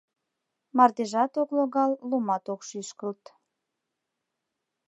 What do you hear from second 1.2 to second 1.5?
ок